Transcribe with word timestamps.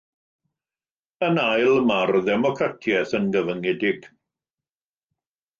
Yn 1.27 1.37
ail, 1.41 1.77
mae'r 1.91 2.13
ddemocratiaeth 2.29 3.15
yn 3.21 3.31
gyfyngedig. 3.37 4.11